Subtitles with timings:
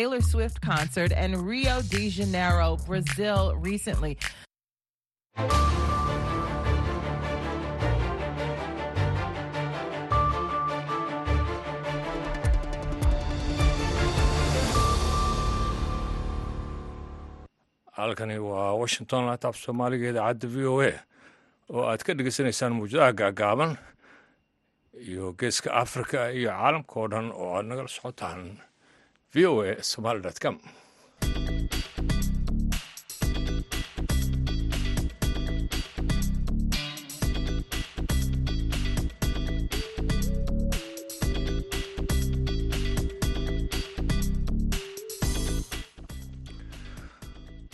[0.00, 4.16] Taylor Swift concert in Rio de Janeiro, Brazil recently.
[17.98, 20.92] halkani waa washington laataab soomaaliga idaacadda v o a
[21.74, 23.72] oo aad ka dhegeysanaysaan muwjadaha gaagaaban
[25.06, 28.40] iyo geeska africa iyo caalamka oo dhan oo aad nagala socotaan
[29.34, 30.58] v o a somaali com.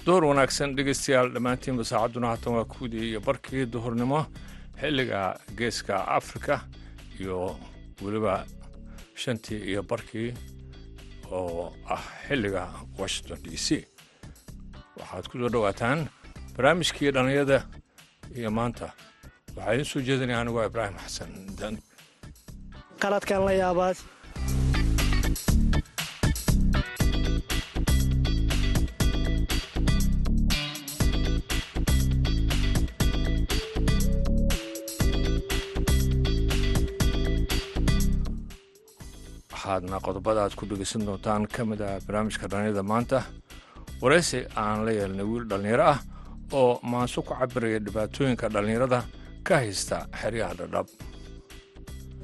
[0.06, 4.20] Duhur wanaagsan dhegeystayaal dhammaantiinba saacadduna haatan waa kuwdii iyo barkii duhurnimo
[4.80, 5.20] xilliga
[5.58, 6.60] geeska afrika
[7.20, 7.38] iyo
[8.04, 8.34] weliba
[9.22, 10.28] shantii iyo barkii
[11.30, 12.62] oo ah xilliga
[12.98, 13.68] washington d c.
[14.98, 15.98] Waxaad ku soo dhowaataan
[16.56, 17.58] barnaamijkii dhallinyada
[18.38, 18.86] iyo maanta.
[19.56, 21.30] Waxaa idiin soo jeedinaya anigu waa ibraahim xasan.
[21.60, 21.78] Dani
[23.02, 23.96] qaladkan la yaabaad
[39.96, 43.22] waxaadna qodobada aad ku dhegeysan doontaan ka mid ah barnaamijka dhallinyada maanta.
[44.02, 45.98] Waraysi aan la yeelnay wiil dhallinyaro ah
[46.52, 49.00] oo maanso ku cabiraya dhibaatooyinka dhallinyarada
[49.46, 50.86] ka haysta xeryaha dhadhab.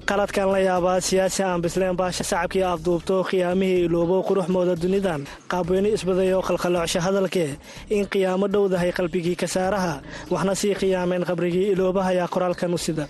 [0.09, 6.43] Qaladkan la yaabaa siyaasi aan bisleen baasha sacabkii afduubto khiyaamihii iloobo quruxmooda dunidan qaabweyne isbadayo
[6.43, 7.57] khalkhaloocsha hadalkee
[7.97, 9.95] in qiyaamo dhowdahay qalbigii kasaaraha
[10.33, 13.07] waxna sii khiyaameen qabrigii iloobahayaa qoraalkanu sida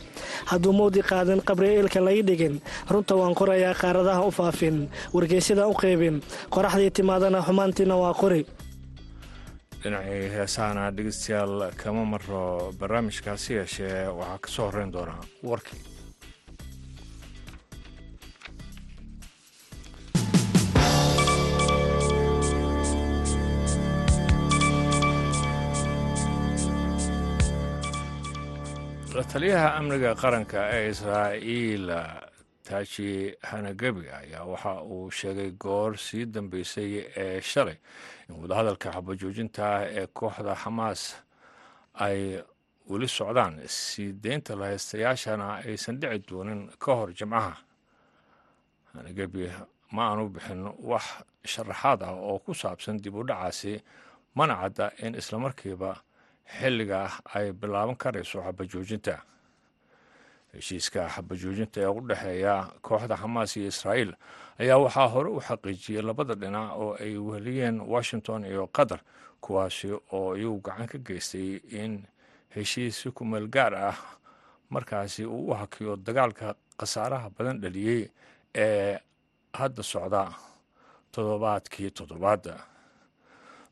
[0.53, 2.57] hadduu mawdi qaadin qabri eelka lay dhigin
[2.93, 4.77] runta waan qorayaa qaaradaha u faafin
[5.15, 6.17] wargeysyada u qeybin
[6.55, 8.43] qoraxdii timaadana xumaantiina waa qori.
[9.83, 15.81] Dhinacii heesahana dhegeystayaal kama maro barnaamijkaasi yeeshee waxaa ka soo horreyn doonaa warkii
[29.21, 31.87] taliyaha amniga qaranka ee israa'iil
[32.65, 37.77] taaji hanagebi ayaa waxa uu sheegay goor sii dambeysay ee shalay
[38.29, 41.03] in wadahadalka xabajoojinta ah ee kooxda xamaas
[41.95, 42.41] ay
[42.89, 43.61] weli socdaan.
[43.69, 47.55] Sii deynta lahaystayaashana aysan dhici doonin ka hor jimcaha.
[48.95, 49.51] Hanagebi
[49.93, 51.05] ma aanu bixin wax
[51.45, 53.81] sharaxaad ah oo ku saabsan dib u dhacaasi
[54.35, 56.01] mana cadda in islamarkiiba
[56.47, 59.19] xilliga ay bilaaban karayso xabajoojinta.
[60.53, 64.13] Heshiiska xabajoojinta ee u dhexeeya kooxda xamaas iyo israa'iil
[64.61, 69.01] ayaa waxaa hore u xaqiijiyey labada dhinac oo ay weheliyeen washington iyo qatar
[69.41, 72.05] kuwaasi oo iyagu gacan ka geystay in
[72.55, 73.97] heshiis ku meel gaar ah
[74.71, 78.11] markaasi uu u hakiyo dagaalka khasaaraha badan dhaliyey
[78.55, 78.99] ee
[79.55, 80.33] hadda socda
[81.13, 82.55] toddobaadkii toddobaadda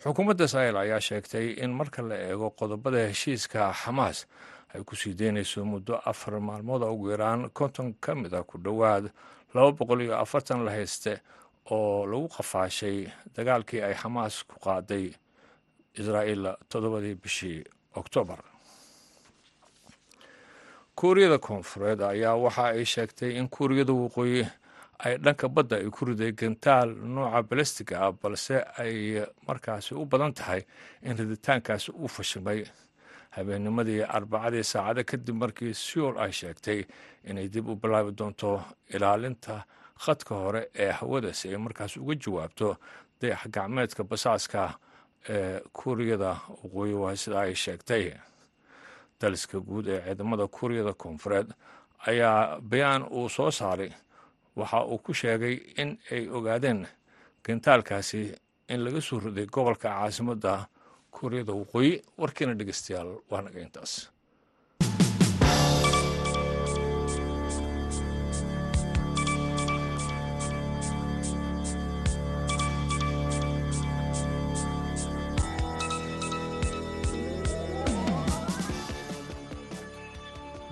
[0.02, 4.18] xukuumadda israa'iil ayaa sheegtay in marka la eego qodobada heshiiska xamaas
[4.74, 9.10] ay ku sii deynayso muddo afar maalmood ugu yaraan konton ka mid a ku dhowaad
[9.54, 11.20] laba boqol iyo afartan la hayste
[11.70, 12.98] oo lagu qafaashay
[13.36, 15.12] dagaalkii ay xamaas ku qaaday
[16.00, 17.64] israa'iil toddobadii bishii
[18.00, 18.38] oktoobar.
[20.96, 24.46] Kuuriyada koonfureed ayaa waxa ay sheegtay in kuuriyada waqooyi
[25.04, 30.32] ay dhanka badda ay ku riday gantaal nooca balastiga ah balse ay markaasi u badan
[30.34, 30.62] tahay
[31.02, 32.64] in riditaankaasi uu fashilmay.
[33.30, 36.80] Habeennimadii arbacadii saacado kadib markii seoul ay sheegtay
[37.24, 38.60] inay dib u bilaabi doonto
[38.94, 39.62] ilaalinta
[40.04, 42.76] khadka hore ee hawada si ay markaas uga jawaabto
[43.20, 44.74] dayax gacmeedka basaaska
[45.28, 46.30] ee kuuriyada
[46.62, 48.04] waqooyi waa sida ay sheegtay.
[49.20, 51.48] Daliska guud ee ciidamada kuuriyada koonfureed
[52.06, 53.92] ayaa bayaan uu soo saaray
[54.60, 56.80] waxa uu ku sheegay in ay ogaadeen
[57.46, 58.22] gantaalkaasi
[58.72, 60.52] in laga soo riday gobolka caasimadda
[61.14, 63.92] kuuriyada waqooyi warkiina dhegeystayaal waa naga intaas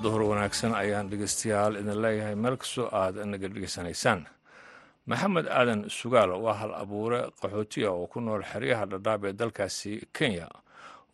[0.08, 2.34] duhur wanaagsan ayaan dhegeystayaal idin leeyahay.
[2.34, 4.20] Meel kastoo aad naga dhegeysanaysaan
[5.06, 10.48] maxamed aadan sugaal waa hal abuure qaxootiya oo ku nool xeryaha dhadhaab ee dalkaasi kenya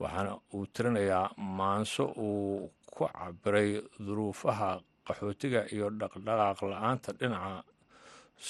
[0.00, 4.70] waxaana uu tirinayaa maanso uu ku cabiray duruufaha
[5.06, 7.62] qaxootiga iyo dhaqdhaqaaq la'aanta dhinaca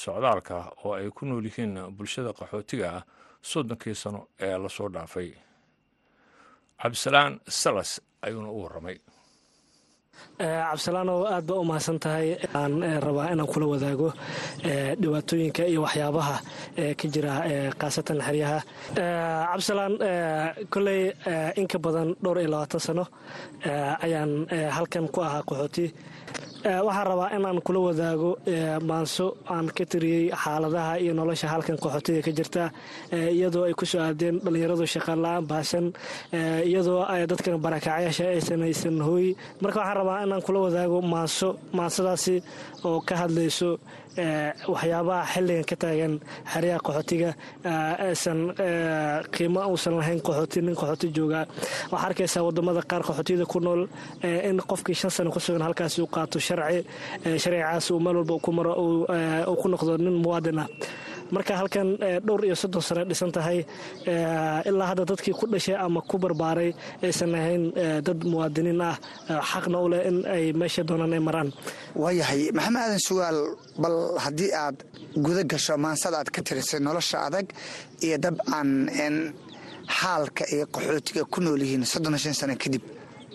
[0.02, 2.90] socdaalka oo ay ku nool yihiin bulshada qaxootiga
[3.50, 5.32] soddonkii sano ee la soo dhaafay.
[6.80, 7.90] Cabdisalaan salas
[8.26, 8.96] ayuuna u warramay
[10.38, 12.28] cabdisalaan oo aad ba u mahadsan tahay
[12.60, 12.72] aan
[13.06, 14.08] rabaa inaan kula wadaago
[15.00, 16.36] dhibaatooyinka iyo waxyaabaha
[17.00, 17.32] ka jira
[17.80, 18.58] khaasatan xeryaha.
[19.50, 19.94] Cabdisalaan
[20.72, 21.00] koley
[21.60, 23.04] in ka badan dhowr iyo labaatan sano
[24.04, 24.32] ayaan
[24.76, 25.86] halkan ku ahaa qaxooti
[26.64, 28.30] waxaan rabaa inaan kula wadaago
[28.88, 32.64] maanso aan ka tiriyey xaaladaha iyo nolosha halkan qaxootiga ka jirta
[33.12, 35.86] iyadoo ay ku soo aadeen dhallinyaradu shaqala-aan baasan
[36.64, 39.36] iyadoo dadkan barakacyaasha aysan haysan hooy.
[39.60, 42.36] Marka waxaan rabaa inaan kula wadaago maanso maansadaasi
[42.84, 43.70] oo ka hadlayso
[44.72, 46.14] waxyaabaha xilligan ka taagan
[46.52, 47.30] xeryaha qaxootiga
[48.08, 48.38] aysan
[49.34, 51.40] qiimo uusan lahayn qaxooti nin qaxooti jooga.
[51.92, 53.82] Waxaa arkaysaa waddamada qaar qaxootiyada ku nool
[54.22, 56.80] in qofkii shan sano ku sugan halkaasi u qaato sharci
[57.42, 60.68] sharcigaas uu meel walba ku maro uu ku noqdo nin muwaadin ah.
[61.34, 61.88] Marka halkan
[62.26, 63.58] dhowr iyo soddon sano dhisan tahay
[64.68, 66.70] ilaa hadda dadkii ku dhashay ama ku barbaaray
[67.02, 67.62] aysan ahayn
[68.06, 68.96] dad muwaadiniin ah
[69.50, 71.48] xaqna u leh in ay meesha doonaan ay maraan.
[72.02, 73.38] Waayahay maxamed aadan sugaal
[73.82, 74.76] bal haddii aad
[75.24, 77.46] guda gasho maansada aad ka tirisay nolosha adag
[78.04, 78.68] iyo dabcan
[79.98, 82.82] xaalka ay qaxootiga ku nool yihiin soddon shan sano kadib.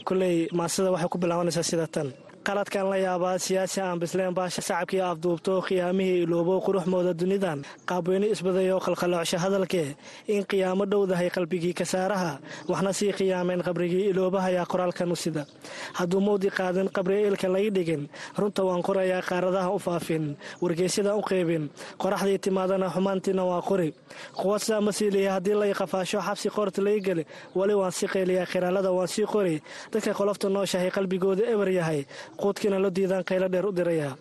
[0.08, 2.08] Koley maansada waxay ku bilaabanaysaa sida tan
[2.44, 7.60] qaladkan la yaabaa siyaasi aan bisleen baasha sacabkii afduubto khiyaamihii iloobo quruxmooda dunidan
[7.90, 9.96] qaabweyne isbadayo qalqaloocsha hadalkee
[10.28, 12.40] in qiyaamo dhowdahay qalbigii kasaaraha
[12.72, 15.46] waxna sii khiyaameen qabrigii iloobahayaa qoraalkan u sida.
[15.94, 18.08] Hadduu mawdi qaadin qabri ilka lai dhigin
[18.40, 21.70] runta waan qorayaa qaaradaha u faafin wargeysyada u qeybin
[22.02, 23.94] qoraxdii timaadana xumaantiina waa qori.
[24.40, 27.26] Quwadsaa ma siiliya haddii lay qafaasho xabsi qoorta lai geli
[27.56, 29.62] weli waan sii qayliyaa khiraalada waan sii qori.
[29.92, 32.06] Dadka qolofta nooshahay qalbigooda eber yahay
[32.42, 34.14] quudkiina la diidaan qaylo dheer u dirayaa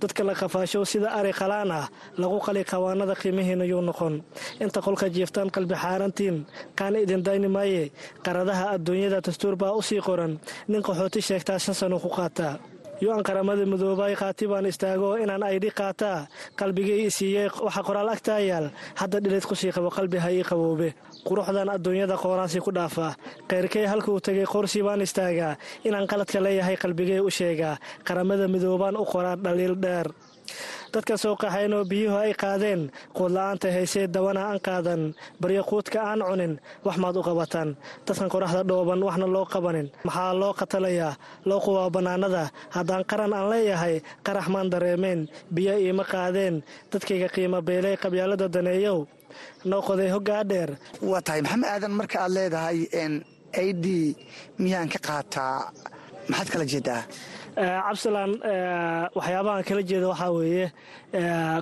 [0.00, 1.86] dadka la qafaasho sida ari qalaan ah
[2.20, 4.14] lagu qali qawaanada qiimihiina yuu noqon.
[4.64, 6.36] Inta qolka jiiftaan qalbi xaarantiin
[6.78, 7.82] qaana idin dayni maaye
[8.24, 10.32] qaradaha adduunyada dastuur baa u sii qoran.
[10.70, 12.54] Nin qaxooti sheegtaa shan sano ku qaataa
[13.02, 16.18] yu-an qaramada midoobay qaati baan istaago inaan aydhi qaataa
[16.60, 18.66] qalbigay i siiyey waxa qoraal agtaa yaal
[19.00, 20.88] hadda dhilid ku sii qabo qalbi ha ii qaboobe
[21.26, 23.12] quruxdan adduunyada qooraansi ku dhaafaa
[23.50, 27.76] kayrkay halkuu tegay qorsii baan istaagaa inaan qaladka leeyahay qalbigay u sheegaa
[28.06, 30.08] qaramada midoobaan u qoraa dhaliil dheer.
[30.92, 35.14] Dadka soo qaxaynoo biyuhu ay qaadeen quudla-aanta haysee dawana aan qaadan.
[35.40, 37.76] Baryo quudka aan cunin wax maad u qabataan.
[38.06, 39.86] Dadkan qoraxda dhooban waxna loo qabanin.
[40.06, 41.14] Maxaa loo qatalayaa
[41.48, 45.20] loo qubaa bannaanada haddaan qaran aan leeyahay qarax maan dareemeen.
[45.54, 46.54] Biyo iima qaadeen.
[46.92, 49.06] Dadkayga qiimo beelay qabyaalada daneeyow
[49.70, 50.70] noo qoday hoggaa dheer.
[51.10, 52.78] Waa tahay maxamed aadan marka aad leedahay
[53.62, 53.86] a d
[54.62, 55.56] miyaan ka qaataa?
[56.30, 57.02] Maxaad kala jeedaa
[57.56, 58.32] cabdisalaan
[59.16, 60.66] waxyaabahaan kala jeeda waxaa weeye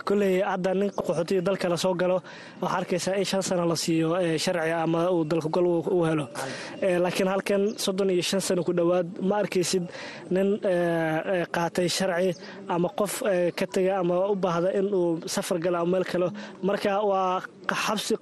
[0.08, 2.18] koley hadda nin qaxootiga dalka la soo galo
[2.62, 4.08] waxaa arkaysaa in shan sano la siiyo
[4.44, 6.26] sharci ama uu dalkugal u helo.
[7.04, 9.84] Laakiin halkan soddon iyo shan sano ku dhowaad ma arkaysid
[10.30, 10.48] nin
[11.54, 12.30] qaatay sharci
[12.68, 13.22] ama qof
[13.58, 16.28] ka tega ama u baahda in uu safar galo ama meel kalo
[16.62, 17.40] marka waa
[17.84, 18.14] xabsi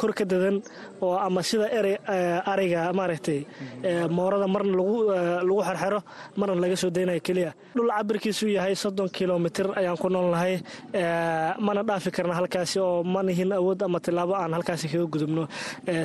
[0.00, 0.56] kor ka dadan
[1.00, 1.96] oo ama sida erey
[2.52, 3.40] ariga maaragtay
[4.16, 6.00] moorada marna lagu xerxero
[6.36, 7.50] marna laga soo daynayo keliya.
[7.74, 10.62] Dhul cabirkiisuu yahay soddon kilomitir ayaan ku nool nahay
[11.66, 15.48] mana dhaafi karna halkaasi oo manihin awood ama tilaabo aan halkaasi kaga gudubno.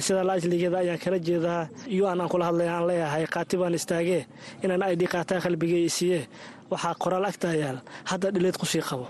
[0.05, 1.69] Sidaa laajligeeda ayaan kala jeedaa.
[1.87, 4.25] Yu an aan kula hadlaya aan leeyahay qaati baan istaagee
[4.63, 6.27] inaan aydhi qaataa qalbigay isiiye
[6.71, 7.77] waxaa qoraal agtaa yaal.
[8.09, 9.07] Hadda dhileed ku sii qabo.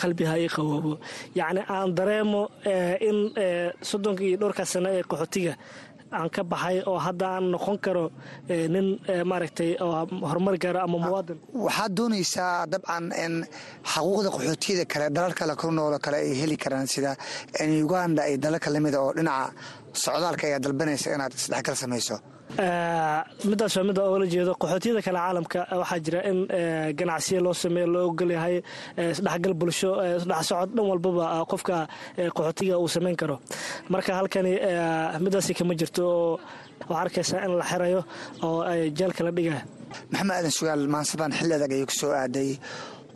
[0.00, 0.98] Qalbi ha ii qaboobo.
[1.38, 2.42] Yacni aan dareemo
[3.08, 3.30] in
[3.82, 5.54] soddonka iyo dhowrkaa sano ee qaxootiga
[6.18, 8.04] aan ka baxay oo hadda aan noqon karo
[8.74, 8.86] nin
[9.30, 9.70] maaragtay
[10.30, 11.38] horumar gaaro ama muwaadin.
[11.66, 13.34] Waxaad doonaysaa dabcan in
[13.92, 17.12] xaquuqda qaxootiyada kale dalal kale ku noolo kale ay heli karaan sida
[17.86, 19.52] uganda iyo dalalka lamida oo dhinaca
[20.04, 22.16] socdaalka ayaa dalbanaysa inaad isdhexgal samayso
[22.58, 24.52] midaas waa midda oola jeedo.
[24.62, 26.38] Qaxootiyada kale caalamka waxaa jira in
[26.98, 28.56] ganacsiya loo sameeyo loo ogolyahay
[29.12, 31.76] isdhexgal bulsho isdhex socod dhan walbaba qofka
[32.36, 33.36] qaxootiga uu samayn karo.
[33.92, 34.52] Marka halkani
[35.24, 36.40] midaasi kama jirto oo
[36.88, 38.00] waxaa arkaysaa in la xirayo
[38.42, 38.62] oo
[38.98, 39.56] jeelka la dhiga
[40.12, 42.50] maxamed aadan sugaal maansadan xilli adag ayay ku soo aaday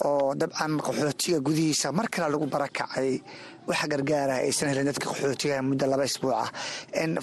[0.08, 3.20] oo dabcan qaxootiga gudihiisa mar kale lagu barakacay
[3.70, 6.48] wax gargaara aysan helin dadka qaxootiga muddo laba isbuuc ah.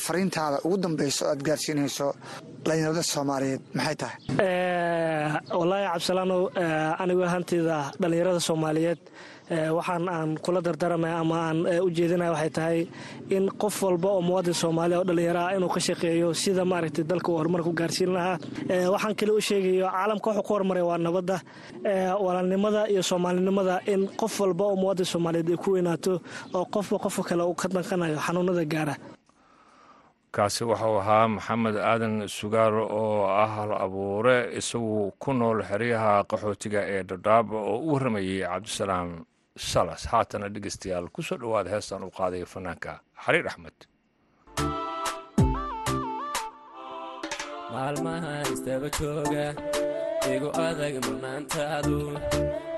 [0.05, 2.07] Fariintaada ugu dambeyso aad gaarsiinayso
[2.65, 4.17] dhalinyarada soomaaliyeed maxay tahay?
[5.59, 6.41] Wallaahi cabdisalaanow
[7.03, 8.99] anigu hantida dhallinyarada soomaaliyeed
[9.77, 12.79] waxaan aan kula dardaramaya ama aan u jeedinaya waxay tahay
[13.35, 17.29] in qof walba oo muwaadin soomaaliya oo dhallinyaro ah inuu ka shaqeeyo sida maaragtay dalka
[17.31, 18.37] uu horumar ku gaarsiin lahaa.
[18.93, 21.37] Waxaan kale u sheegayo caalamka wuxuu ku horumaray waa nabadda
[22.25, 26.13] walaalnimada iyo soomaalinimada in qof walba oo muwaadin soomaaliyeed ay ku weynaato
[26.55, 28.95] oo qofba qofka kale uu ka danqanayo xanuunada gaara.
[30.35, 36.81] Kaasi waxau ahaa maxamed aadan sugaar oo ah hal abuure isagu ku nool xeryaha qaxootiga
[36.93, 39.09] ee dhadhaab oo u warramayay cabdisalaam
[39.57, 40.01] salas.
[40.11, 42.91] Haatana dhegeystayaal ku soo dhowaada heestan u qaaday fanaanka
[43.23, 43.77] xariir axmed.
[47.71, 49.45] Maalmaha istaba jooga
[50.35, 51.97] igu adag murnaantaadu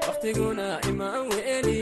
[0.07, 1.81] wakhtiguna imaan weeli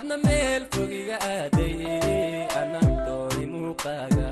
[0.00, 1.74] adna meel fogiga aaday
[2.60, 4.28] anna dooni muuqaaga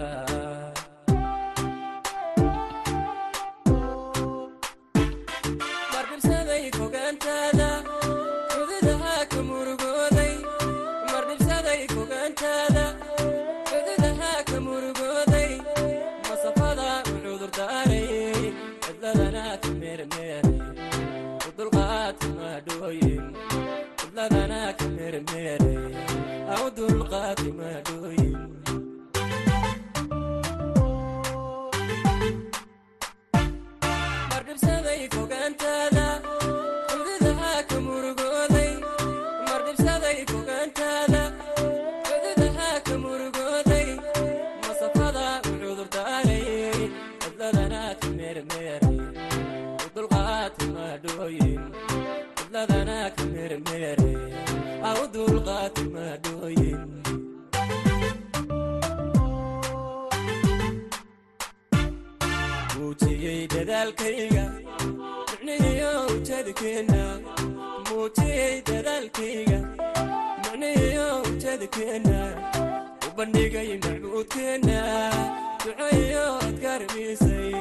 [27.13, 27.48] au
[71.53, 72.21] ujeedkeenna
[73.07, 74.81] u bandhigay macbuudkeenna
[75.65, 77.53] ducayo ad karmisay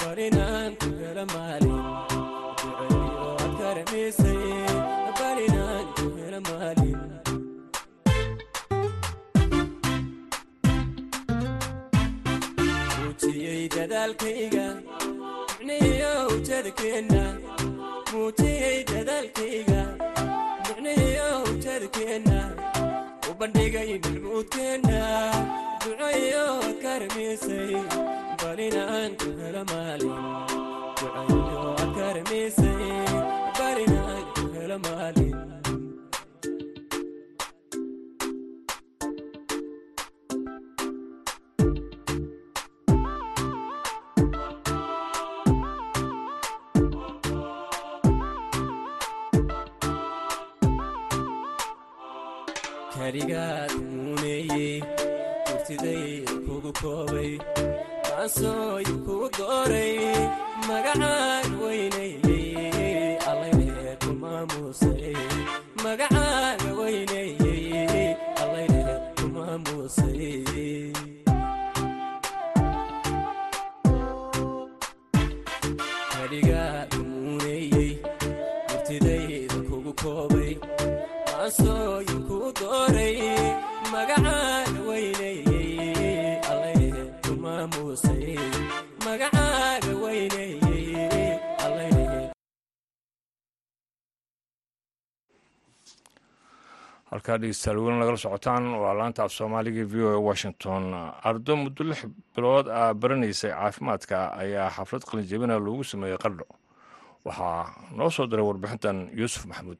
[0.00, 1.78] barinaan ku hela maalin.
[2.60, 4.42] Ducayo ad karmisay
[5.18, 6.98] barinaan ku hela maalin.
[12.30, 14.66] Muujiyey dadaalkayga
[15.58, 17.22] micnihiyo ujeedkeenna
[18.12, 19.80] muujiyey dadaalkayga
[20.66, 22.38] micnihiyo ujeedkeenna
[23.30, 25.00] u bandhigay macbuudkeenna
[25.82, 27.72] ducayo ad karmisay
[28.40, 29.10] barinaan
[34.38, 35.29] ku hela maalin
[53.00, 54.82] ducayo ad karmisay barinaan ku hela maalin karigaad muuneeyey
[55.46, 56.04] kurtiday
[56.46, 57.32] kugu koobay
[58.08, 59.94] maansooy kugu dooray
[60.68, 65.14] magacaan weynaeyey allaylehe ku maamuusay
[65.84, 70.20] magacaan weynaeyey allaylehe ku maamuusay
[97.30, 98.64] halkaa dhegeystayaal welin lagala socotaan.
[98.82, 100.94] Waa laanta af soomaaliga v o a washington.
[101.22, 106.44] Ardo muddo lix bilood ah baranaysay caafimaadka ayaa xaflad qalinjebina loogu sameeyey qardho.
[107.24, 109.78] Waxaa noo soo diray warbixintan yuusuf maxamuud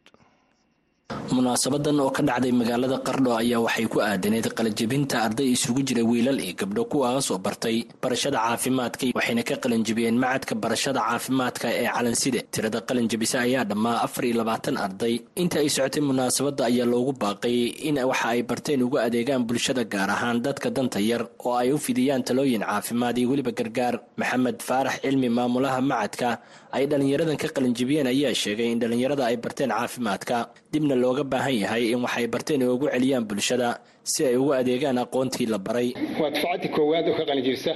[1.34, 6.38] munaasabadan oo ka dhacday magaalada qardho ayaa waxay ku aadaneyd qalinjibinta arday isugu jira wiilal
[6.46, 12.40] iyo gabdho kuwaas oo bartay barashada caafimaadka waxayna ka qalinjibiyeen macadka barashada caafimaadka ee calanside.
[12.54, 15.14] Tirada qalinjibisa ayaa dhammaa afar iyo labaatan arday.
[15.42, 17.56] Inta ay socotay munaasabadda ayaa loogu baaqay
[17.88, 21.78] in waxa ay barteen ugu adeegaan bulshada gaar ahaan dadka danta yar oo ay u
[21.86, 23.94] fidiyaan talooyin caafimaad iyo weliba gargaar.
[24.20, 26.28] Maxamed faarax cilmi maamulaha macadka
[26.76, 30.36] ay dhallinyaradan ka qalinjibiyeen ayaa sheegay in dhallinyarada ay barteen caafimaadka.
[30.72, 33.68] Dibna looga baahan yahay in waxay barteen ay ugu celiyaan bulshada
[34.12, 35.88] si ay ugu adeegaan aqoontii la baray.
[36.20, 37.72] Waa dufcadii koowaad oo ka qalinjibisa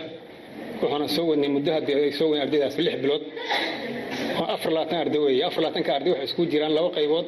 [0.82, 3.22] waxaana soo wadnay muddo haddii ay soo wadeen ardaydaas lix bilood.
[4.38, 5.42] Waa afar labaatan arday weeye.
[5.48, 7.26] Afar labaatanka arday waxay isku jiraan laba qaybood.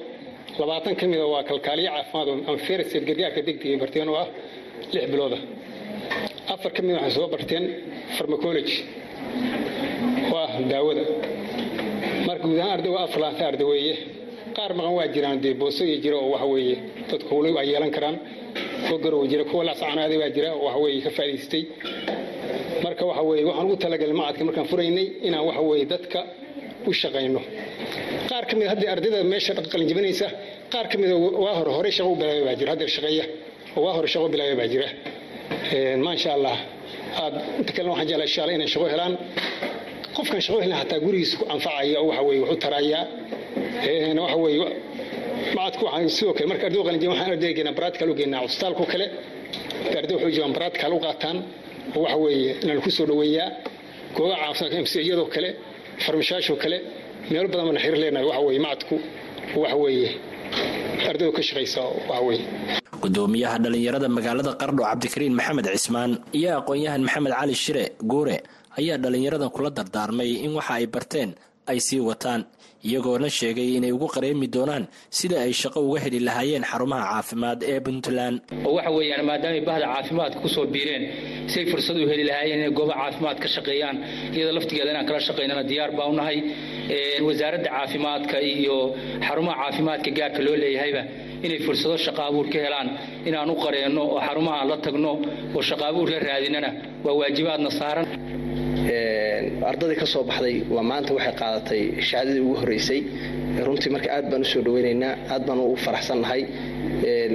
[0.60, 4.28] Labaatan ka mida waa kalkaaliyo caafimaad oo anfersel gargaarka degdega barteen oo ah
[4.92, 5.38] lix bilooda.
[6.54, 7.64] Afar ka mida waxay soo barteen
[8.16, 8.78] farmacology
[10.32, 11.02] oo ah daawada
[12.26, 13.94] marka guud ahaan arday waa afar labaatan arday weeye.
[14.56, 16.76] Qaar maqan waa jiraan dee booso iyo jira oo waxa weeye.
[17.10, 18.16] Dadku howlay waa yeelan karaan.
[18.86, 21.62] Kuwa garow jira kuwa laascanaaday baa jira oo waxa weeye ka faa'idaystay
[22.84, 26.20] marka waxa weeye waxaan ugu talagalay macadka markaan furaynay inaan waxa weeye dadka
[26.86, 27.40] u shaqayno.
[28.30, 30.26] Qaar ka mid haddii ardayda meesha qalinjibinaysa
[30.72, 31.14] qaar ka mida
[31.44, 33.24] waa hore horey shaqo u bilaabay baa jira hadda shaqeeya.
[33.76, 34.88] Oo waa hore shaqo bilaabay baa jira.
[36.04, 36.56] Maasha allah
[37.22, 39.12] aad inta kalena waxaan jeclaa insha allah inay shaqo helaan
[40.16, 43.02] qofkan helin hataa gurigiisa ku anfacaya oo waxa weeye wax u tarayaa
[44.22, 44.66] waxa weeye
[45.56, 49.06] macadku waxaan sidoo kale marka arday qalinjibin waxaan ardayga geynaa practical u geynaa cusbitaalku kale.
[49.84, 51.36] Marka arday waxay u joogaan practical u qaataan
[51.96, 53.48] oo waxa weeye inaan ku soo dhoweeyaa
[54.16, 55.50] goobaha caafimaadka mciyadoo kale
[56.04, 56.78] farmashaashoo kale
[57.30, 58.94] meelo badan baan xiriir leenahay waxa weeye macadku
[59.62, 60.08] waxa weeye
[61.10, 62.44] ardaydu ka shaqaysa waxa weeye
[63.02, 68.36] gudoomiyaha dhallinyarada magaalada qardho cabdikariin maxamed cismaan iyo aqoon-yahan maxamed cali shire guure
[68.78, 71.30] ayaa dhallinyaradan kula dardaarmay in waxa ay barteen
[71.70, 72.42] ay sii wataan
[72.88, 74.84] iyagoona sheegay inay ugu qareemi doonaan
[75.18, 78.36] sida ay shaqo uga heli lahaayeen xarumaha caafimaad ee puntland.
[78.66, 81.02] Oo waxa weeyaan maadaamay bahda caafimaadka ku soo biireen
[81.50, 83.96] si ay fursad u heli lahaayeen inay goobaha caafimaad ka shaqeeyaan
[84.36, 86.38] iyada laftigeeda inaan kala shaqaynana diyaar baa u nahay
[87.26, 88.76] wasaaradda caafimaadka iyo
[89.26, 91.02] xarumaha caafimaadka gaarka loo leeyahayba
[91.46, 92.88] inay fursado shaqo abuur ka helaan
[93.28, 95.12] inaan u qareenno oo xarumaha la tagno
[95.56, 96.70] oo shaqo abuur la raadinana
[97.04, 98.06] waa waajibaadna saaran
[99.70, 103.00] ardadii ka soo baxday waa maanta waxay qaadatay shahaadadii ugu horreysay.
[103.66, 106.42] Runtii marka aad baan u soo dhaweynaynaa aad baan ugu faraxsannahay.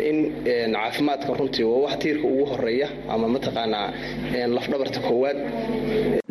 [0.10, 0.18] In
[0.76, 3.88] caafimaadka runtii waa wax tiirka ugu horreeya ama mataqaanaa
[4.56, 5.38] lafdhabarta koowaad.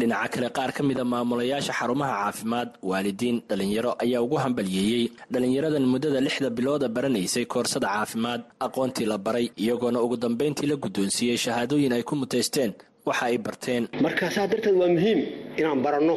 [0.00, 5.04] Dhinaca kale qaar ka mida maamulayaasha xarumaha caafimaad waalidiin dhallinyaro ayaa ugu hambalyeeyey.
[5.32, 11.36] Dhallinyaradan muddada lixda bilooda baranaysay koorsada caafimaad aqoontii la baray iyagoona ugu dambayntii la guddoonsiiyey
[11.44, 12.72] shahaadooyin ay ku mutaysteen
[13.06, 13.88] waxa ay barteen.
[14.04, 15.20] Marka saa darteed waa muhiim
[15.58, 16.16] inaan baranno.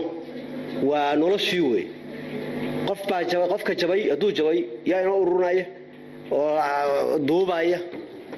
[0.89, 1.85] Waa noloshii wey
[2.87, 5.65] qofka jabay hadduu jabay yaa inoo ururinaya
[6.31, 7.79] oo duubaya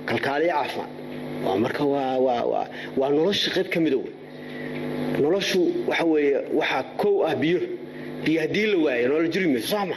[0.06, 4.12] kalkaaliya caafimaad marka waa nolosha qayb ka mida wey
[5.24, 7.60] noloshu waxa weeye waxaa kow ah biyo.
[8.26, 9.96] Biyo haddii la waayo nolol jiri mayso soo ma?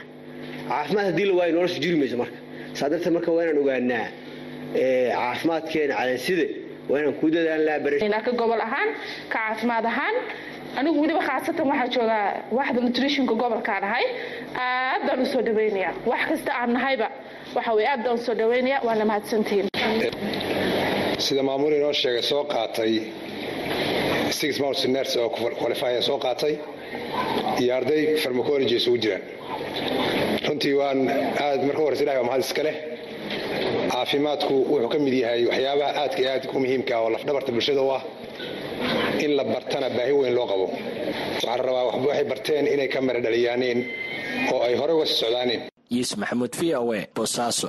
[0.68, 2.38] Caafimaad haddii la waayo nolosha jiri mayso marka.
[2.74, 4.06] Saa darteed marka waa inaan ogaanaa
[5.18, 6.44] caafimaadkeena calanside
[6.88, 8.88] waa inaan ku dadaalnaa ka gobol ahaan
[9.32, 10.14] ka caafimaad ahaan
[10.78, 12.26] anigu weliba khaasatan waxaa joogaa
[12.58, 14.04] waxda nutritionka gobolkaan ahay.
[14.64, 17.08] Aad baan u soo dhaweynaya wax kasta aan nahayba.
[17.56, 19.66] Waxa weye aad baan u soo dhaweynaya waana mahadsantihiin
[21.26, 22.92] sida maamul inoo sheegay soo qaatay
[24.40, 25.28] six months nurse oo
[25.60, 26.54] qualifya soo qaatay.
[27.62, 29.22] Iyo arday farmacology isugu jiraan.
[30.48, 31.00] Runtii waan
[31.44, 32.76] aad marka horeysa ilahay waa mahad iska leh
[33.92, 37.90] caafimaadku wuxuu ka mid yahay waxyaabaha aadka iyo aadka u muhiimka oo lafdhabarta bulshada u
[37.96, 38.02] ah
[39.24, 40.66] in la bartana baahi weyn loo qabo.
[41.34, 43.78] Waxaan rabaa waxay barteen inay ka mara dhaliyaaneen
[44.52, 45.60] oo ay horey uga sii socdaaneen
[45.96, 47.68] yuusuf maxamuud v o e boosaaso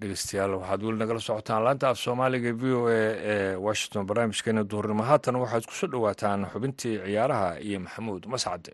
[0.00, 3.00] dhegeystayaal waxaad weli nagala socotaan laanta af soomaaliga v o e
[3.32, 8.70] ee washington barnaamijkeena duhurnimo haatan waxaad ku soo dhowaataan xubintii ciyaaraha iyo maxamuud mascade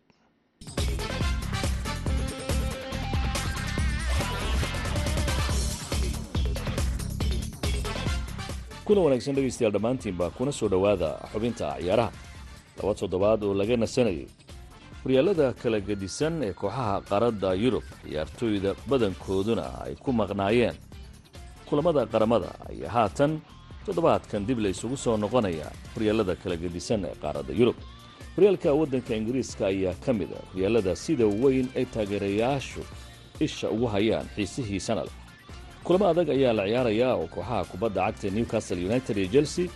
[8.86, 12.10] kuna wanaagsan dhegaystayaal dhammaantiinba kuna soo dhowaada xubinta ciyaaraha.
[12.78, 14.26] Laba toddobaad oo laga nasanayay.
[15.04, 20.74] Horyaalada kala gedisan ee kooxaha qaaradda yurub ciyaartooyda badankooduna ay ku maqnaayeen.
[21.68, 23.40] Kulamada qaramada ayaa haatan
[23.86, 27.76] toddobaadkan dib la isugu soo noqonaya horyaalada kala gedisan ee qaaradda yurub.
[28.36, 32.82] Horyaalka waddanka ingiriiska ayaa ka mid a horyaalada sida weyn ay taageerayaashu
[33.40, 35.08] isha ugu hayaan xiisihii sanad
[35.86, 39.66] kulamo adag ayaa la ciyaarayaa oo kooxaha kubadda cagta newcastle united iyo chelsea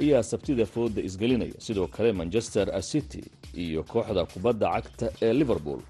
[0.00, 1.54] ayaa sabtida fooda isgelinaya.
[1.58, 3.22] Sidoo kale manchester city
[3.54, 5.80] iyo kooxda kubadda cagta ee liverpool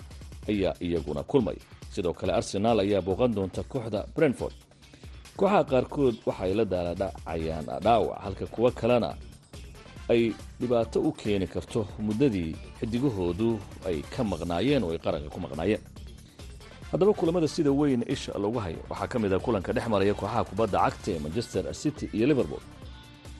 [0.48, 1.58] ayaa iyaguna kulmaya
[1.94, 4.54] sidoo kale arsenaal ayaa booqan doonta kooxda brentford.
[5.36, 9.10] Kooxaha qaarkood waxa ay la daaladhacayaan dhaawac halka kuwo kalena
[10.08, 13.58] ay dhibaato u keeni karto muddadii xidigahoodu
[13.88, 15.80] ay ka maqnaayeen oo ay qaranka ku maqnaayeen
[16.92, 20.44] haddaba kulamada sida weyn isha lagu hayo waxaa ka mid ah kulanka dhex maraya kooxaha
[20.44, 22.60] kubadda cagta ee manchester city iyo liverpool.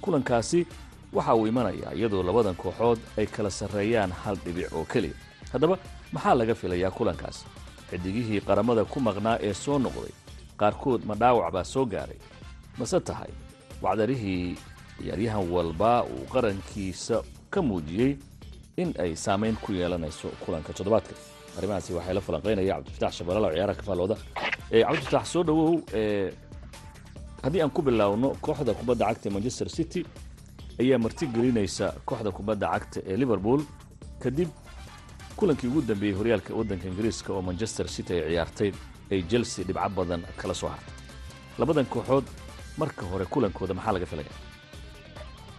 [0.00, 0.66] Kulankaasi
[1.12, 5.14] waxa uu imanayaa iyadoo labadan kooxood ay kala sarreeyaan hal dhibic oo keliya.
[5.52, 5.78] Haddaba
[6.12, 7.44] maxaa laga filayaa kulankaas?
[7.90, 10.12] Xidigihii qaramada ku maqnaa ee soo noqday
[10.60, 12.18] qaarkood ma dhaawac baa soo gaaray.
[12.78, 13.30] Mase tahay?
[13.82, 14.56] Wacdarihii
[14.98, 18.16] ciyaaryahan walba uu qarankiisa ka muujiyey
[18.76, 21.14] in ay saamayn ku yeelanayso kulanka toddobaadka
[21.58, 24.16] arrimahaasi waxay la falanqaynaya cabdifatax shabalala ciyaaraha ka faallooda
[24.86, 25.72] cabdifatax soo dhowow
[27.44, 30.00] haddii aan ku bilaawno kooxda kubadda cagta ee manchester city
[30.82, 33.60] ayaa marti gelinaysa kooxda kubadda cagta ee liverpool
[34.22, 34.48] kadib
[35.38, 38.70] kulankii ugu dambeeyey horyaalka waddanka ingiriiska oo manchester city ay ciyaartay
[39.12, 40.94] ay chelsea dhibco badan kala soo hartay.
[41.58, 42.26] Labadan kooxood
[42.80, 44.32] marka hore kulankooda maxaa laga filaya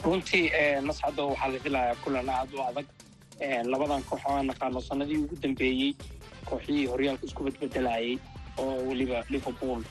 [0.05, 0.43] runtii
[0.87, 2.85] mascado waxaa la filayaa kulan aad u adag
[3.71, 5.93] labadan koox oo aan naqaano sanadii ugu dambeeyey
[6.45, 8.17] kooxihii horyaalka isku bedbedelayay
[8.57, 9.81] oo weliba liverpool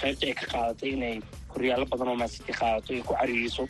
[0.00, 1.20] qaybta ay ka qaadatay inay
[1.54, 3.64] horyaallo badan oo mancity qaadato ay ku cariiriso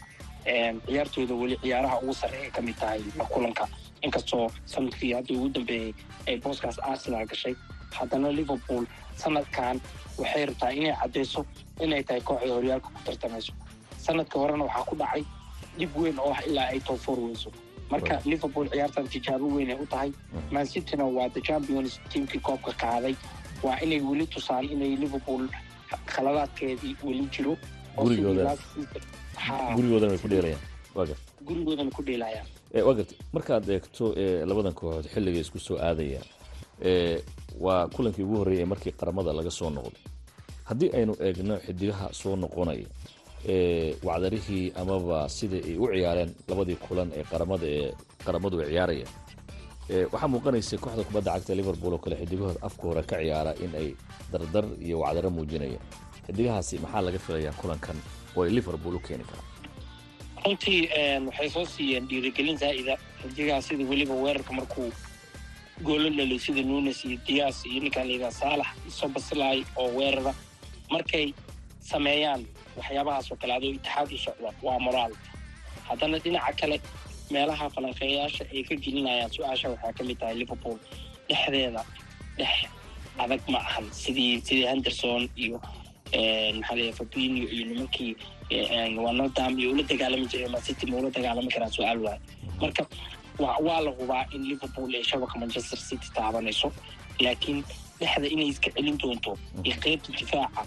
[0.87, 3.69] ciyaartooda weli ciyaaraha ugu sarreeya ka mid tahay la kulanka.
[4.03, 5.93] Inkastoo sannadkii haddii ugu dambeeyey
[6.27, 7.55] ay booskaas arsenal gashay
[7.93, 8.85] haddana liverpool
[9.17, 9.81] sanadkan
[10.19, 11.45] waxay rabtaa inay caddayso
[11.81, 13.53] inay tahay kooxda horyaalka ku tartamayso.
[13.99, 15.25] Sanadka horena waxaa ku dhacay
[15.79, 17.51] dib weyn oo ah ilaa ay toofor weyso
[17.91, 20.13] marka liverpool ciyaartan tijaabo weyn ay u tahay.
[20.51, 23.15] Mancityna waa the champions tiamkii koobka qaaday.
[23.63, 25.49] Waa inay weli tusaan inay liverpool
[26.07, 27.57] khaladaadkeedii weli jiro.
[29.77, 30.61] Gurigoodana ku dheelayaan
[30.95, 32.47] waa garta dheelayaan.
[32.87, 34.15] Waa garta markaad eegto
[34.47, 36.27] labadan kooxood xilligay isku soo aadayaan
[37.61, 40.03] waa kulankii ugu horreeyay ee markii qaramada laga soo noqday.
[40.65, 42.87] Haddii aynu eegno xidigaha soo noqonaya
[44.03, 47.93] wacdarihii amaba sida ay u ciyaareen labadii kulan ee qaramada ee
[48.25, 49.09] qaramadu ay ciyaarayeen.
[50.13, 53.89] Waxaa muuqanaysa kooxda kubadda cagta liverpool oo kale xidigahooda afka hore ka ciyaara in ay
[54.33, 55.83] dardar iyo wacdaro muujinayaan.
[56.27, 57.97] Xidigahaasi maxaa laga filayaa kulankan
[58.37, 59.47] oo ay liverpool u keeni karaan?
[60.45, 60.81] Runtii
[61.27, 64.93] waxay soo siiyeen dhiirigelin zaa'ida xidigaha sida weliba weerarka markuu
[65.85, 70.35] goolo dhaliy sida nunes iyo dias iyo ninkaan layidhaha saalax isoo basilaay oo weerara
[70.91, 71.33] markay
[71.81, 72.45] sameeyaan
[72.77, 75.13] waxyaabahaas oo kale adoo itixaad u socda waa moraal.
[75.89, 76.77] Haddana dhinaca kale
[77.35, 80.77] meelaha falanqeeyaasha ay ka gelinayaan su'aasha waxaa ka mid tahay liverpool.
[81.29, 81.83] Dhexdeeda
[82.39, 82.55] dhex
[83.23, 83.87] adag ma ahan.
[84.03, 85.57] Sidii sidii henderson iyo
[86.59, 88.13] maxaa leeyahay fabinio iyo nimankii
[89.07, 92.19] wanadam iyo ula dagaalami jiray mancity ma ula dagaalami karaan su'aal waay.
[92.61, 92.83] Marka
[93.39, 96.69] wa waa la hubaa in liverpool ay shabaka manchester city taabanayso
[97.25, 97.65] laakiin
[98.01, 99.33] dhexda inay iska celin doonto
[99.65, 100.63] iyo qeybta difaaca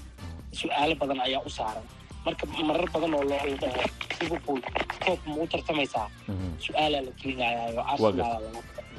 [0.61, 1.85] su'aalo badan ayaa u saaran.
[2.25, 3.81] Marka marar badan oo loo dhaho
[4.21, 4.61] liverpool
[5.05, 6.07] koob ma u tartamaysaa?
[6.65, 7.01] Su'aalaa
[7.75, 8.41] la arsenal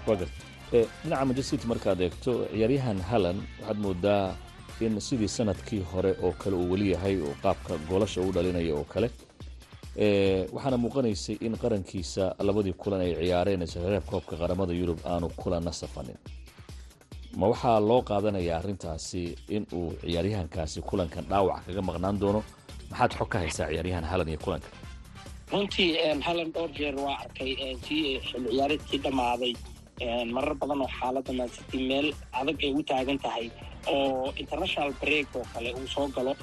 [0.06, 0.26] garta.
[1.02, 4.24] dhinaca manchester city markaad eegto ciyaaryahan hallan waxaad moodaa
[4.84, 8.84] in sidii sannadkii hore oo kale uu weli yahay oo qaabka goolasha u dhalinaya oo
[8.92, 9.08] kale.
[10.54, 16.18] Waxaana muuqanaysay in qarankiisa labadii kulan ay ciyaareen isreeb koobka qaramada yurub aanu kulanna safanin
[17.40, 19.22] ma waxaa loo qaadanayaa arrintaasi
[19.56, 22.40] in uu ciyaaryahankaasi kulankan dhaawac kaga maqnaan doono?
[22.90, 24.68] Maxaad xog ka haysaa ciyaaryahan halan iyo kulanka?
[25.52, 25.90] Runtii
[26.26, 27.50] halan dhowr jeer waa arkay
[27.86, 29.52] tii xil ciyaareedkii dhammaaday.
[30.34, 32.08] Marar badan oo xaaladda mancity meel
[32.40, 33.46] adag ay u taagan tahay
[33.94, 36.34] oo international break oo kale uu soo galo.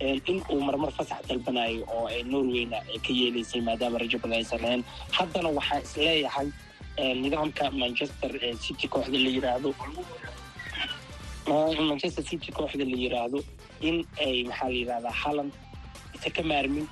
[0.00, 4.82] In uu marmar fasax dalbanayo oo norwayna ka yeelaysay maadaama rajo badan aysan lahayn
[5.16, 6.48] haddana waxaa is leeyahay
[7.22, 8.30] nidaamka manchester
[8.64, 9.70] city kooxda la yiraahdo
[11.90, 13.38] manchester city kooxda la yiraahdo
[13.88, 15.48] in ay maxaa la yirahdaa halan
[16.16, 16.86] isa ka maarmin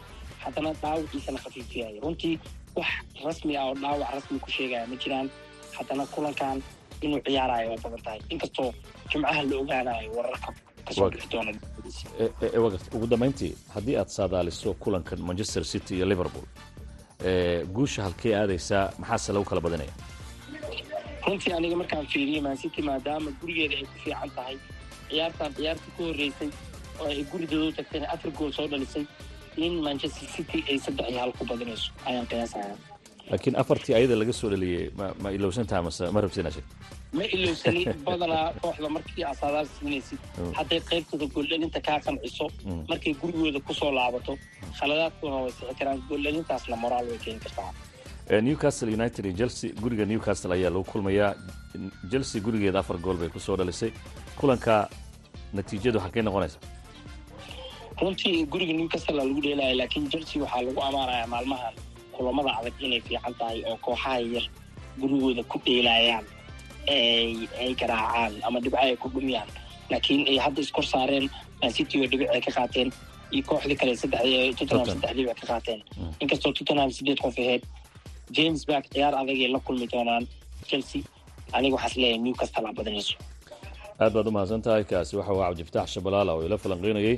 [0.45, 2.35] haddana dhaawaciisana khafiifiyaya runtii
[2.77, 2.87] wax
[3.27, 5.29] rasmi ah oo dhaawac rasmi ku sheegaya ma jiraan
[5.77, 6.63] haddana kulankan
[7.05, 8.71] inuu ciyaarayo oo badan tahay inkastoo
[9.11, 10.49] jimcaha la ogaanayo wararka
[10.87, 11.53] ka soo bixi doona
[12.95, 16.45] ugu dambayntii haddii aad saadaaliso kulankan manchester city iyo liverpool
[17.77, 19.93] guusha halkey aadaysaa maxaase lagu kala badinaya
[21.27, 24.57] runtii aniga markaan fiiriye mancity maadaama gurigeeda ay ku fiican tahay.
[25.11, 26.51] Ciyaartan ciyaartii ku horreysay
[27.01, 29.05] oo ay gurigooda u tagtayna afar gool soo dhalisay
[29.57, 32.75] in manchester city ay saddex iyo hal ku badinayso ayaan qiyaasaya.
[33.31, 36.67] Laakiin afartii ayada laga soo dhaliyey ma ma ilowsantaha mase ma rabsina sheeg
[37.17, 40.19] ma ilowsani badanaa kooxda markii asaadaal siinaysid.
[40.59, 42.47] Hadday qaybtooda gooldhalinta kaa qanciso
[42.91, 44.33] markay gurigooda ku soo laabato
[44.79, 45.99] khaladaadkuna way sixi karaan.
[46.09, 47.71] Gooldhalintaasna moraal way keeni kartaa.
[48.49, 51.35] Newcastle united iyo chelsea guriga newcastle ayaa lagu kulmayaa.
[52.11, 53.93] Chelsea gurigeeda afar gool bay ku soo dhalisay.
[54.39, 54.89] Kulanka
[55.53, 56.59] natiijadu halkay noqonaysa
[58.01, 61.75] runtii guriga newcastle lagu dheelaya laakiin chelsea waxaa lagu amaanayaa maalmahan
[62.13, 64.47] kulamada adag inay fiican tahay oo kooxaha yar
[65.01, 66.25] gurigooda ku dheelayaan
[66.89, 69.49] ay garaacaan ama dhibco ay ku dhumiyaan.
[69.91, 71.31] Laakiin ay hadda iskor saareen
[71.63, 72.89] mancity oo dhibic ay ka qaateen
[73.33, 74.23] iyo kooxdii kale saddex
[74.59, 75.81] tottenham saddex dhibic ka qaateen.
[76.21, 77.63] Inkastoo tottenham sideed qof ahayd
[78.37, 80.25] james back ciyaar adagay la kulmi doonaan
[80.69, 81.03] chelsea
[81.53, 83.15] aniga waxaas leeyahay newcastle aa badanayso
[84.01, 87.17] aad baad u mahadsan tahay kaasi waxa uu cabdifataax shabalaala oo ila falanqeynayay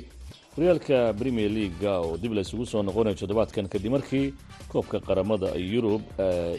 [0.57, 4.33] horyaalka premier leaga oo dib la isugu soo noqonayo toddobaadkan kadib markii
[4.71, 6.01] koobka qaramada yurub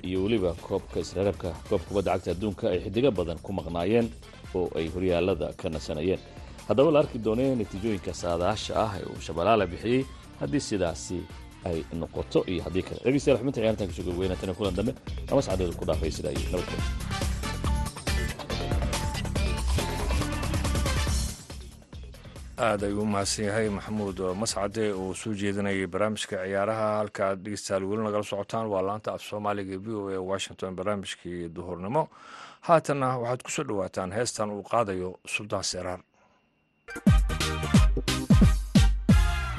[0.02, 4.06] iyo weliba koobka israreebka koobka kubadda cagta adduunka ay xidigo badan ku maqnaayeen
[4.54, 6.20] oo ay horyaalada ka nasanayeen.
[6.68, 10.04] Haddaba la arki doonee natiijooyinka saadaasha ah ee uu shabalaala bixiyey
[10.40, 11.18] haddii sidaasi
[11.64, 13.00] ay noqoto iyo haddii kale.
[13.04, 14.92] Dhegeystayaal xubinta ciyaartan ka soo gogweynatana kulan dambe
[15.28, 17.27] lama sacdood ku dhaafay sidaa iyo nabadgelyo
[22.66, 24.18] aad ayuu u mahadsan yahay maxamuud.
[24.40, 26.86] Mascade oo soo jeedinayay barnaamijka ciyaaraha.
[27.00, 31.48] Halka aad dhegeystayaal weli nagala socotaan waa laanta af soomaaliga v o a washington barnaamijkii
[31.56, 32.02] duhurnimo.
[32.68, 36.00] Haatanna waxaad ku soo dhowaataan heestan uu qaadayo suldaan seraar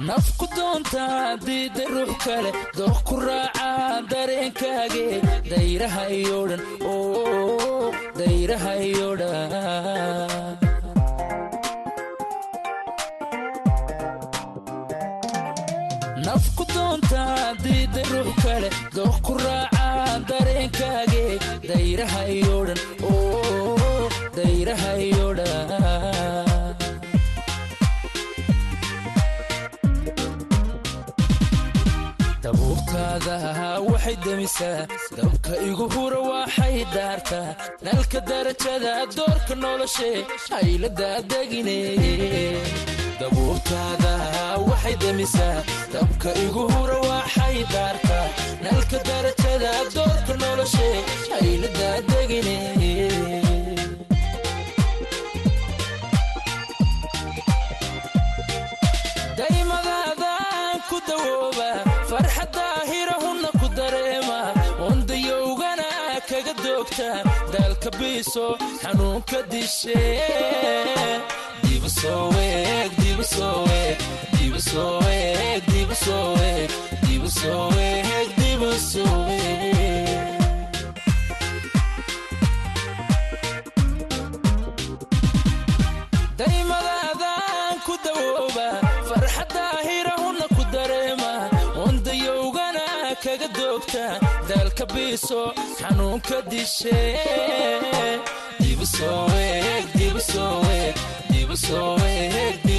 [0.07, 3.69] nafku doontaa diidda ruux kale dooq ku raaca
[4.12, 5.05] dareenkaage.
[5.51, 6.63] Dayraha iyo dhan
[8.19, 9.09] dayraha iyo
[33.91, 37.49] waxay demisaa dabka igu hura waxay daartaa
[37.85, 40.12] nalka darajada doorka noloshe
[40.49, 41.77] hayladadegine
[43.19, 44.13] dabuubtaada
[44.69, 45.58] waxay demisaa
[45.93, 46.97] dabka igu hura
[48.63, 50.89] nalka darajada doorka noloshe
[60.89, 61.69] ku dawooba
[62.10, 64.39] farxaddaahirahunna ku dareema.
[64.84, 65.88] Wandayowgana
[66.29, 67.10] kaga doogta
[67.53, 68.45] daalka biiso
[68.82, 69.99] xanuunka dishe
[86.39, 88.67] daymadaadaan ku dawooba
[89.10, 91.34] farxaddaahirahunna ku dareema
[91.80, 92.86] wandayowgana
[93.23, 94.06] kaga doogta
[94.49, 95.41] daalka biiso
[95.80, 96.99] xanuunka dishe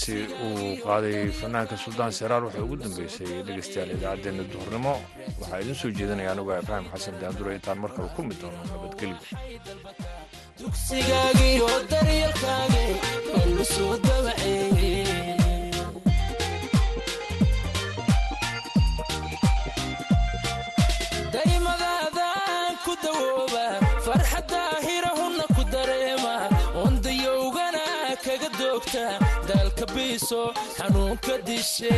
[0.00, 4.94] heestaasi uu qaaday fanaanka suldaan seraar waxay ugu dambeysay dhegeystayaal idaacaddeenna duhurnimo
[5.40, 9.18] waxaa idin soo jeedinaya anuga ibraahim xasan daandure intaan mar kale ku doono nabadgelyo
[30.00, 31.92] biiso xanuunka dishe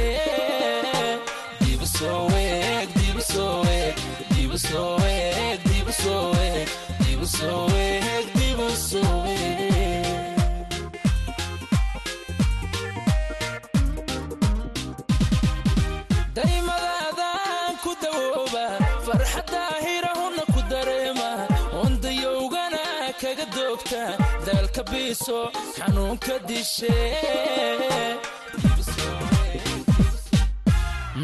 [24.46, 25.38] daalka biiso
[25.76, 26.94] xanuunka dishe.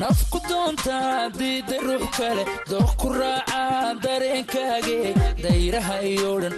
[0.00, 3.62] Nafku doontaa diida ruux kale dooq ku raaca
[4.04, 4.98] dareenkaage.
[5.44, 6.54] Dayraha iyo dhan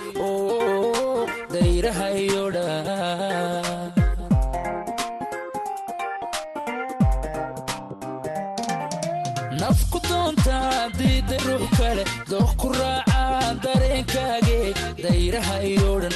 [1.55, 3.92] dayraha iyo dhan.
[9.61, 13.22] Nafku doontaa diida ruux kale dooq ku raaca
[13.64, 14.59] dareenkaage.
[15.05, 16.14] Dayraha iyo dhan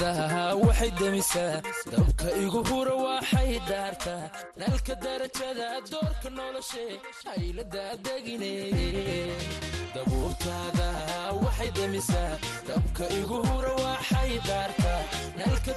[0.00, 1.60] dabuubtaada waxay demisaa
[1.92, 4.24] dabka igu hura waxay daartaa
[4.60, 6.84] nalka darajada doorka noloshe
[7.24, 8.52] haylada degine
[9.94, 10.88] dabuubtaada
[11.42, 12.32] waxay demisaa
[12.68, 15.00] dabka igu hura waxay daartaa
[15.38, 15.72] nalka